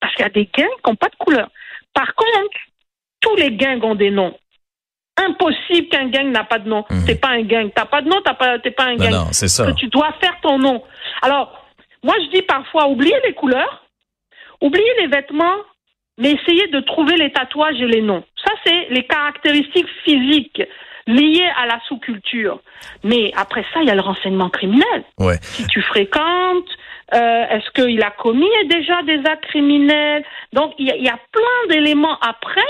Parce 0.00 0.14
qu'il 0.14 0.22
y 0.22 0.26
a 0.26 0.30
des 0.30 0.48
gangs 0.56 0.68
qui 0.84 0.90
n'ont 0.90 0.96
pas 0.96 1.08
de 1.08 1.16
couleur. 1.16 1.50
Par 1.94 2.14
contre, 2.14 2.58
tous 3.20 3.34
les 3.36 3.52
gangs 3.52 3.82
ont 3.84 3.94
des 3.94 4.10
noms. 4.10 4.36
Impossible 5.18 5.88
qu'un 5.88 6.08
gang 6.08 6.30
n'a 6.30 6.44
pas 6.44 6.58
de 6.58 6.68
nom. 6.68 6.84
Mhm. 6.90 7.04
T'es 7.06 7.14
pas 7.14 7.30
un 7.30 7.42
gang. 7.42 7.70
T'as 7.74 7.86
pas 7.86 8.02
de 8.02 8.08
nom, 8.08 8.20
t'as 8.24 8.34
pas, 8.34 8.58
t'es 8.58 8.70
pas 8.70 8.84
un 8.84 8.96
gang. 8.96 9.10
Non, 9.10 9.26
c'est 9.32 9.48
ça. 9.48 9.66
Que 9.66 9.72
tu 9.72 9.88
dois 9.88 10.12
faire 10.20 10.38
ton 10.42 10.58
nom. 10.58 10.82
Alors, 11.22 11.66
moi, 12.02 12.14
je 12.24 12.36
dis 12.36 12.42
parfois, 12.42 12.88
oubliez 12.88 13.16
les 13.24 13.32
couleurs, 13.32 13.84
oubliez 14.60 14.92
les 15.00 15.06
vêtements, 15.06 15.56
mais 16.18 16.32
essayez 16.32 16.68
de 16.68 16.80
trouver 16.80 17.16
les 17.16 17.32
tatouages 17.32 17.80
et 17.80 17.86
les 17.86 18.02
noms. 18.02 18.24
Ça, 18.44 18.52
c'est 18.64 18.88
les 18.90 19.06
caractéristiques 19.06 19.88
physiques 20.04 20.62
liées 21.06 21.50
à 21.56 21.66
la 21.66 21.80
sous-culture. 21.88 22.60
Mais 23.04 23.32
après 23.36 23.64
ça, 23.72 23.80
il 23.82 23.88
y 23.88 23.90
a 23.90 23.94
le 23.94 24.00
renseignement 24.00 24.50
criminel. 24.50 25.04
Ouais. 25.18 25.38
Si 25.40 25.66
tu 25.66 25.82
fréquentes, 25.82 26.68
euh, 27.14 27.44
est-ce 27.48 27.70
qu'il 27.70 28.02
a 28.02 28.10
commis 28.10 28.50
déjà 28.68 29.02
des 29.02 29.18
actes 29.26 29.46
criminels? 29.46 30.24
Donc, 30.52 30.74
il 30.78 30.86
y, 30.86 31.08
a 31.08 31.18
plein 31.32 31.74
d'éléments 31.74 32.18
après 32.20 32.60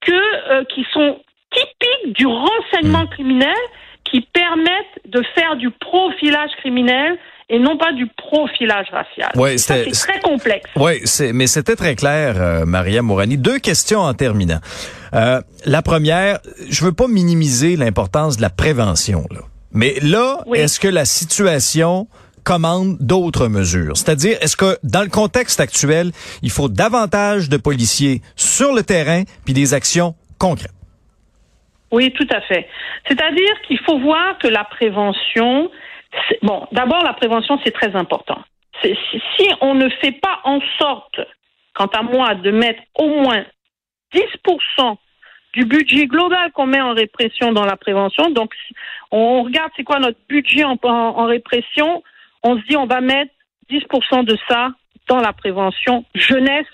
que 0.00 0.12
euh, 0.52 0.64
qui 0.64 0.84
sont 0.92 1.20
typiques 1.52 2.16
du 2.16 2.26
renseignement 2.26 3.04
mmh. 3.04 3.10
criminel 3.10 3.56
qui 4.04 4.20
permettent 4.32 5.00
de 5.08 5.22
faire 5.34 5.56
du 5.56 5.70
profilage 5.70 6.50
criminel 6.58 7.18
et 7.48 7.58
non 7.58 7.76
pas 7.76 7.92
du 7.92 8.06
profilage 8.06 8.86
racial. 8.92 9.30
Ouais, 9.34 9.58
c'est 9.58 9.90
très 9.90 10.20
complexe. 10.20 10.70
Oui, 10.76 11.02
mais 11.34 11.46
c'était 11.48 11.76
très 11.76 11.96
clair, 11.96 12.36
euh, 12.38 12.64
Maria 12.64 13.02
Morani. 13.02 13.36
Deux 13.36 13.58
questions 13.58 14.00
en 14.00 14.14
terminant. 14.14 14.60
Euh, 15.14 15.40
la 15.66 15.82
première, 15.82 16.38
je 16.68 16.84
veux 16.84 16.92
pas 16.92 17.08
minimiser 17.08 17.76
l'importance 17.76 18.36
de 18.36 18.42
la 18.42 18.50
prévention, 18.50 19.26
là. 19.30 19.40
Mais 19.72 19.94
là, 20.02 20.40
est-ce 20.54 20.80
que 20.80 20.88
la 20.88 21.04
situation 21.04 22.08
commande 22.42 22.96
d'autres 22.98 23.46
mesures? 23.46 23.96
C'est-à-dire, 23.96 24.36
est-ce 24.40 24.56
que 24.56 24.78
dans 24.82 25.02
le 25.02 25.08
contexte 25.08 25.60
actuel, 25.60 26.10
il 26.42 26.50
faut 26.50 26.68
davantage 26.68 27.48
de 27.48 27.56
policiers 27.56 28.20
sur 28.34 28.72
le 28.72 28.82
terrain 28.82 29.22
puis 29.44 29.54
des 29.54 29.72
actions 29.74 30.16
concrètes? 30.38 30.72
Oui, 31.90 32.12
tout 32.12 32.26
à 32.30 32.40
fait. 32.42 32.68
C'est-à-dire 33.06 33.60
qu'il 33.66 33.78
faut 33.80 33.98
voir 33.98 34.38
que 34.38 34.48
la 34.48 34.64
prévention, 34.64 35.70
Bon, 36.42 36.66
d'abord, 36.72 37.02
la 37.04 37.12
prévention, 37.12 37.58
c'est 37.64 37.70
très 37.70 37.94
important. 37.94 38.42
Si 38.82 39.48
on 39.60 39.74
ne 39.74 39.88
fait 39.88 40.12
pas 40.12 40.40
en 40.44 40.60
sorte, 40.78 41.20
quant 41.74 41.86
à 41.86 42.02
moi, 42.02 42.34
de 42.34 42.50
mettre 42.50 42.82
au 42.98 43.08
moins 43.08 43.44
10% 44.14 44.96
du 45.52 45.64
budget 45.64 46.06
global 46.06 46.50
qu'on 46.52 46.66
met 46.66 46.80
en 46.80 46.94
répression 46.94 47.52
dans 47.52 47.64
la 47.64 47.76
prévention, 47.76 48.30
donc 48.30 48.54
on 49.10 49.42
regarde 49.42 49.70
c'est 49.76 49.84
quoi 49.84 49.98
notre 49.98 50.18
budget 50.28 50.64
en, 50.64 51.24
répression, 51.26 52.02
on 52.42 52.56
se 52.56 52.66
dit 52.66 52.76
on 52.76 52.86
va 52.86 53.00
mettre 53.00 53.32
10% 53.70 54.24
de 54.24 54.36
ça 54.48 54.70
dans 55.08 55.18
la 55.18 55.32
prévention 55.32 56.04
jeunesse 56.14 56.66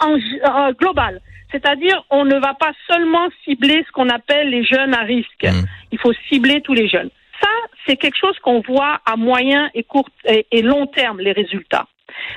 global. 0.00 0.74
globale. 0.74 1.20
C'est-à-dire, 1.52 2.04
on 2.10 2.24
ne 2.24 2.38
va 2.38 2.54
pas 2.54 2.72
seulement 2.88 3.28
cibler 3.44 3.84
ce 3.86 3.92
qu'on 3.92 4.08
appelle 4.08 4.50
les 4.50 4.64
jeunes 4.64 4.94
à 4.94 5.02
risque. 5.02 5.44
Mmh. 5.44 5.66
Il 5.92 5.98
faut 5.98 6.12
cibler 6.28 6.60
tous 6.60 6.74
les 6.74 6.88
jeunes 6.88 7.10
ça, 7.40 7.48
c'est 7.86 7.96
quelque 7.96 8.18
chose 8.18 8.38
qu'on 8.40 8.60
voit 8.60 9.00
à 9.06 9.16
moyen 9.16 9.70
et 9.74 9.82
court 9.82 10.08
et, 10.24 10.62
long 10.62 10.86
terme, 10.86 11.20
les 11.20 11.32
résultats. 11.32 11.86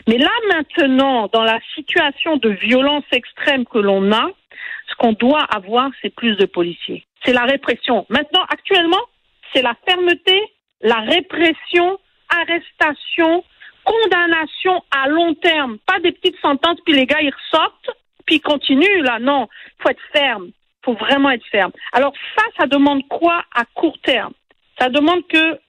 Mais 0.08 0.18
là, 0.18 0.32
maintenant, 0.50 1.30
dans 1.32 1.44
la 1.44 1.60
situation 1.76 2.38
de 2.38 2.50
violence 2.50 3.04
extrême 3.12 3.66
que 3.66 3.80
l'on 3.80 4.12
a, 4.12 4.30
ce 4.90 4.96
qu'on 4.98 5.14
doit 5.14 5.44
avoir, 5.44 5.90
c'est 6.02 6.14
plus 6.14 6.36
de 6.38 6.46
policiers. 6.46 7.06
C'est 7.26 7.34
la 7.34 7.44
répression. 7.44 8.06
Maintenant, 8.10 8.44
actuellement, 8.50 9.02
c'est 9.54 9.62
la 9.62 9.76
fermeté, 9.88 10.40
la 10.82 11.00
répression 11.00 12.00
arrestation, 12.30 13.44
condamnation 13.84 14.84
à 14.92 15.08
long 15.08 15.34
terme, 15.36 15.78
pas 15.86 16.00
des 16.00 16.12
petites 16.12 16.40
sentences 16.42 16.80
puis 16.86 16.96
les 16.96 17.06
gars 17.06 17.22
ils 17.22 17.34
ressortent 17.34 17.92
puis 18.26 18.36
ils 18.36 18.42
continuent 18.42 19.04
là. 19.04 19.20
Non, 19.20 19.48
faut 19.80 19.90
être 19.90 20.02
ferme, 20.12 20.50
faut 20.84 20.94
vraiment 20.94 21.32
être 21.32 21.46
ferme. 21.52 21.72
Alors 21.92 22.14
ça, 22.38 22.44
ça 22.58 22.68
demande 22.68 23.08
quoi 23.08 23.44
à 23.54 23.66
court 23.66 23.98
terme? 24.04 24.34
Ça 24.80 24.90
demande 24.90 25.26
que 25.28 25.60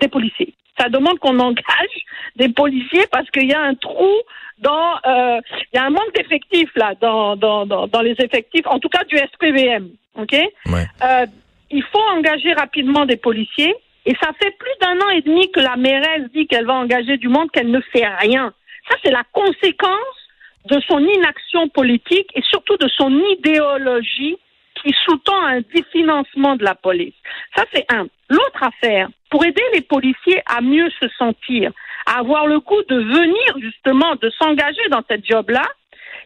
des 0.00 0.08
policiers. 0.08 0.54
Ça 0.78 0.88
demande 0.88 1.18
qu'on 1.18 1.38
engage 1.38 2.04
des 2.36 2.48
policiers 2.48 3.06
parce 3.10 3.30
qu'il 3.30 3.48
y 3.48 3.54
a 3.54 3.60
un 3.60 3.74
trou 3.74 4.12
dans, 4.58 4.94
euh, 5.06 5.40
il 5.72 5.76
y 5.76 5.78
a 5.78 5.84
un 5.84 5.90
manque 5.90 6.14
d'effectifs 6.14 6.70
là 6.76 6.94
dans, 7.00 7.36
dans, 7.36 7.66
dans, 7.66 7.86
dans 7.86 8.00
les 8.00 8.14
effectifs, 8.18 8.66
en 8.66 8.78
tout 8.78 8.88
cas 8.88 9.04
du 9.04 9.16
SPVM. 9.16 9.90
Ok? 10.16 10.32
Ouais. 10.32 10.86
Euh, 11.02 11.26
il 11.70 11.82
faut 11.84 12.02
engager 12.16 12.52
rapidement 12.52 13.06
des 13.06 13.16
policiers. 13.16 13.74
Et 14.04 14.14
ça 14.20 14.30
fait 14.40 14.50
plus 14.58 14.72
d'un 14.80 15.00
an 15.00 15.10
et 15.10 15.22
demi 15.22 15.50
que 15.52 15.60
la 15.60 15.76
mairesse 15.76 16.30
dit 16.34 16.46
qu'elle 16.46 16.66
va 16.66 16.74
engager 16.74 17.16
du 17.18 17.28
monde, 17.28 17.50
qu'elle 17.52 17.70
ne 17.70 17.80
fait 17.80 18.06
rien. 18.06 18.52
Ça, 18.88 18.96
c'est 19.04 19.12
la 19.12 19.22
conséquence 19.32 20.21
de 20.66 20.80
son 20.88 21.00
inaction 21.00 21.68
politique 21.68 22.30
et 22.34 22.42
surtout 22.42 22.76
de 22.76 22.88
son 22.88 23.10
idéologie 23.38 24.36
qui 24.82 24.94
sous-tend 25.04 25.44
un 25.46 25.60
définancement 25.74 26.56
de 26.56 26.64
la 26.64 26.74
police. 26.74 27.14
Ça, 27.56 27.64
c'est 27.72 27.84
un. 27.92 28.06
L'autre 28.28 28.62
affaire, 28.62 29.08
pour 29.30 29.44
aider 29.44 29.62
les 29.74 29.82
policiers 29.82 30.42
à 30.46 30.60
mieux 30.60 30.90
se 31.00 31.08
sentir, 31.18 31.72
à 32.06 32.18
avoir 32.18 32.46
le 32.46 32.60
goût 32.60 32.82
de 32.88 32.96
venir 32.96 33.58
justement, 33.60 34.14
de 34.16 34.30
s'engager 34.30 34.88
dans 34.90 35.02
cette 35.08 35.26
job-là, 35.26 35.66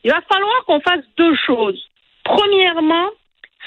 il 0.05 0.11
va 0.11 0.21
falloir 0.31 0.65
qu'on 0.67 0.81
fasse 0.81 1.05
deux 1.17 1.35
choses. 1.47 1.83
Premièrement, 2.25 3.11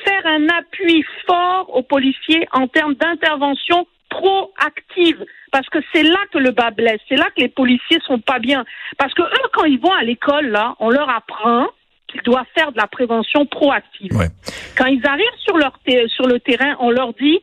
faire 0.06 0.26
un 0.26 0.48
appui 0.50 1.06
fort 1.28 1.76
aux 1.76 1.84
policiers 1.84 2.48
en 2.52 2.68
termes 2.68 2.96
d'intervention 2.96 3.88
proactive. 4.10 5.26
Parce 5.52 5.68
que 5.70 5.80
c'est 5.94 6.04
là 6.04 6.20
que 6.32 6.38
le 6.38 6.52
bas 6.52 6.72
blesse, 6.72 7.00
c'est 7.08 7.16
là 7.16 7.26
que 7.36 7.42
les 7.42 7.50
policiers 7.50 8.00
sont 8.06 8.20
pas 8.20 8.40
bien. 8.40 8.66
Parce 8.98 9.14
que 9.14 9.22
eux 9.22 9.50
quand 9.54 9.66
ils 9.66 9.80
vont 9.80 9.92
à 9.92 10.04
l'école 10.04 10.48
là, 10.48 10.76
on 10.80 10.90
leur 10.90 11.10
apprend 11.10 11.68
qu'ils 12.08 12.22
doivent 12.24 12.46
faire 12.56 12.72
de 12.72 12.78
la 12.78 12.88
prévention 12.88 13.46
proactive. 13.46 14.16
Ouais. 14.16 14.30
Quand 14.78 14.88
ils 14.88 15.06
arrivent 15.06 15.26
sur 15.44 15.58
leur 15.58 15.80
sur 16.08 16.28
le 16.28 16.40
terrain, 16.40 16.76
on 16.80 16.92
leur 16.92 17.14
dit 17.14 17.40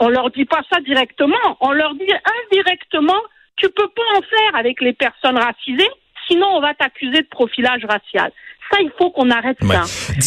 on 0.00 0.08
leur 0.08 0.30
dit 0.30 0.44
pas 0.44 0.62
ça 0.70 0.80
directement, 0.80 1.56
on 1.60 1.72
leur 1.72 1.94
dit 1.94 2.12
indirectement 2.50 3.20
tu 3.56 3.68
peux 3.70 3.88
pas 3.88 4.18
en 4.18 4.22
faire 4.22 4.56
avec 4.56 4.80
les 4.80 4.92
personnes 4.92 5.38
racisées, 5.38 5.90
sinon 6.28 6.46
on 6.56 6.60
va 6.60 6.74
t'accuser 6.74 7.22
de 7.22 7.28
profilage 7.30 7.82
racial. 7.88 8.30
Ça, 8.72 8.78
il 8.80 8.90
faut 8.98 9.10
qu'on 9.10 9.30
arrête 9.30 9.58
Ouais. 9.62 9.76
ça. 9.76 9.82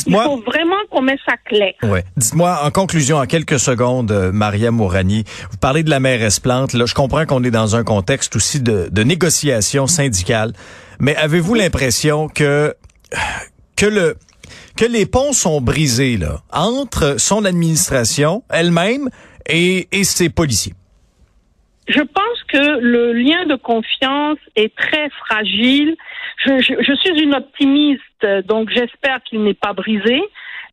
Il 0.05 0.13
faut 0.13 0.37
vraiment 0.41 0.75
qu'on 0.91 1.01
mette 1.01 1.19
ça 1.27 1.35
clair. 1.43 1.73
Ouais. 1.81 2.03
Dites-moi, 2.17 2.59
en 2.63 2.69
conclusion, 2.69 3.17
en 3.17 3.25
quelques 3.25 3.59
secondes, 3.59 4.11
euh, 4.11 4.31
Maria 4.31 4.69
Mourani, 4.69 5.23
vous 5.49 5.57
parlez 5.57 5.81
de 5.81 5.89
la 5.89 5.99
mairesse 5.99 6.39
Plante. 6.39 6.73
Là, 6.73 6.85
je 6.85 6.93
comprends 6.93 7.25
qu'on 7.25 7.43
est 7.43 7.49
dans 7.51 7.75
un 7.75 7.83
contexte 7.83 8.35
aussi 8.35 8.61
de, 8.61 8.89
de 8.91 9.03
négociation 9.03 9.87
syndicale, 9.87 10.53
mais 10.99 11.15
avez-vous 11.15 11.55
l'impression 11.55 12.27
que 12.29 12.75
que 13.75 13.87
le 13.87 14.15
que 14.75 14.85
les 14.85 15.07
ponts 15.07 15.33
sont 15.33 15.59
brisés 15.59 16.17
là 16.17 16.41
entre 16.53 17.15
son 17.19 17.43
administration 17.43 18.43
elle-même 18.51 19.09
et, 19.49 19.87
et 19.91 20.03
ses 20.03 20.29
policiers? 20.29 20.73
Je 21.87 22.01
pense 22.01 22.36
que 22.47 22.79
le 22.79 23.13
lien 23.13 23.45
de 23.45 23.55
confiance 23.55 24.37
est 24.55 24.75
très 24.75 25.09
fragile. 25.09 25.95
Je, 26.45 26.59
je, 26.59 26.73
je 26.79 26.93
suis 26.95 27.21
une 27.21 27.35
optimiste, 27.35 28.25
donc 28.45 28.69
j'espère 28.69 29.21
qu'il 29.23 29.43
n'est 29.43 29.53
pas 29.53 29.73
brisé, 29.73 30.21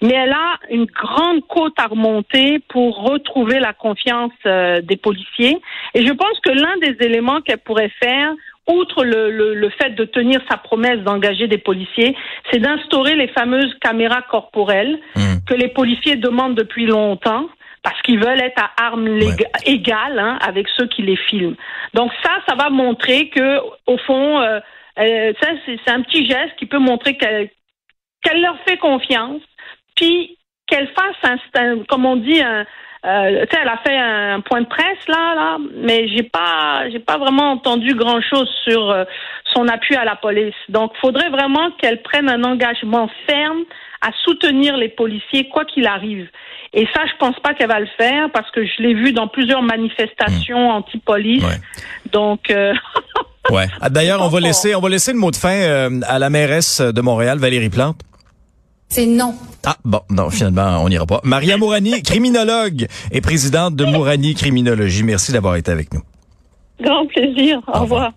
mais 0.03 0.13
elle 0.15 0.33
a 0.33 0.59
une 0.71 0.87
grande 0.87 1.47
côte 1.47 1.75
à 1.79 1.87
remonter 1.87 2.59
pour 2.69 3.03
retrouver 3.03 3.61
la 3.61 3.73
confiance 3.73 4.33
euh, 4.47 4.81
des 4.83 4.97
policiers. 4.97 5.61
Et 5.95 6.07
je 6.07 6.13
pense 6.13 6.39
que 6.45 6.51
l'un 6.51 6.77
des 6.79 6.97
éléments 7.05 7.41
qu'elle 7.41 7.59
pourrait 7.59 7.93
faire, 8.03 8.33
outre 8.67 9.05
le, 9.05 9.31
le, 9.31 9.55
le 9.55 9.69
fait 9.71 9.91
de 9.91 10.05
tenir 10.05 10.41
sa 10.51 10.57
promesse 10.57 11.01
d'engager 11.01 11.49
des 11.49 11.59
policiers, 11.59 12.17
c'est 12.51 12.61
d'instaurer 12.61 13.15
les 13.15 13.29
fameuses 13.29 13.75
caméras 13.81 14.23
corporelles 14.23 14.99
Hmm. 15.17 15.37
que 15.47 15.55
les 15.55 15.69
policiers 15.69 16.17
demandent 16.17 16.57
depuis 16.57 16.87
longtemps 16.87 17.47
parce 17.85 18.01
qu'ils 18.03 18.19
veulent 18.19 18.41
être 18.41 18.61
à 18.61 18.71
armes 18.85 19.21
égales 19.67 20.19
hein, 20.19 20.39
avec 20.41 20.67
ceux 20.77 20.87
qui 20.89 21.03
les 21.03 21.17
filment. 21.17 21.55
Donc 21.93 22.11
ça, 22.25 22.33
ça 22.49 22.57
va 22.57 22.71
montrer 22.71 23.29
que 23.29 23.61
au 23.87 23.99
fond, 23.99 24.41
euh, 24.41 24.59
euh, 24.99 25.33
ça 25.41 25.49
c'est 25.67 25.91
un 25.91 26.03
petit 26.03 26.27
geste 26.27 26.57
qui 26.59 26.67
peut 26.67 26.79
montrer 26.79 27.17
qu'elle 27.17 27.51
leur 28.41 28.59
fait 28.67 28.79
confiance, 28.79 29.43
puis 29.97 30.37
qu'elle 30.67 30.89
fasse 30.89 31.17
un, 31.23 31.37
un- 31.63 31.85
comme 31.85 32.07
on 32.07 32.17
dit, 32.17 32.41
un, 32.43 32.65
euh, 33.07 33.45
tu 33.47 33.55
sais, 33.55 33.63
elle 33.63 33.69
a 33.69 33.79
fait 33.87 33.97
un 33.97 34.41
point 34.41 34.63
de 34.63 34.67
presse 34.67 35.07
là, 35.09 35.35
là, 35.35 35.59
mais 35.77 36.09
j'ai 36.09 36.23
pas, 36.23 36.89
j'ai 36.91 37.01
pas 37.01 37.19
vraiment 37.19 37.53
entendu 37.53 37.95
grand 37.95 38.21
chose 38.23 38.49
sur 38.65 38.91
euh, 38.91 39.05
son 39.53 39.69
appui 39.69 39.95
à 39.95 40.05
la 40.05 40.17
police. 40.17 40.55
Donc, 40.69 40.93
faudrait 41.01 41.29
vraiment 41.31 41.71
qu'elle 41.73 42.03
prenne 42.03 42.29
un 42.31 42.43
engagement 42.45 43.11
ferme 43.27 43.65
à 44.01 44.11
soutenir 44.25 44.77
les 44.77 44.89
policiers 44.89 45.49
quoi 45.49 45.65
qu'il 45.65 45.87
arrive. 45.87 46.29
Et 46.73 46.87
ça, 46.95 47.03
je 47.07 47.17
pense 47.19 47.39
pas 47.41 47.55
qu'elle 47.55 47.69
va 47.69 47.81
le 47.81 47.89
faire 47.99 48.31
parce 48.33 48.51
que 48.51 48.65
je 48.65 48.83
l'ai 48.83 48.95
vu 48.95 49.13
dans 49.13 49.29
plusieurs 49.29 49.63
manifestations 49.63 50.71
anti-police. 50.71 51.45
Ouais. 51.45 51.61
Donc, 52.11 52.51
euh, 52.51 52.73
Ouais. 53.51 53.67
Ah, 53.81 53.91
D'ailleurs, 53.91 54.23
on 54.23 54.29
va 54.29 54.41
laisser 54.41 54.75
on 54.75 54.81
va 54.81 54.89
laisser 54.89 55.13
le 55.13 55.19
mot 55.19 55.31
de 55.31 55.37
fin 55.37 55.55
euh, 55.55 56.01
à 56.09 56.19
la 56.19 56.31
mairesse 56.31 56.81
de 56.81 57.01
Montréal, 57.03 57.39
Valérie 57.39 57.69
Plante. 57.69 58.01
C'est 58.89 59.07
non. 59.07 59.35
Ah, 59.65 59.77
bon, 59.85 60.01
non, 60.11 60.31
finalement, 60.31 60.83
on 60.83 60.89
n'ira 60.89 61.07
pas. 61.07 61.21
Maria 61.25 61.57
Mourani, 61.57 62.03
criminologue 62.05 62.87
et 63.11 63.21
présidente 63.21 63.77
de 63.77 63.85
Mourani 63.85 64.35
Criminologie. 64.35 65.03
Merci 65.03 65.33
d'avoir 65.33 65.57
été 65.57 65.71
avec 65.73 65.93
nous. 65.93 66.03
grand 66.81 67.07
plaisir. 67.07 67.61
Au, 67.67 67.81
revoir. 67.81 67.83
revoir. 67.83 68.13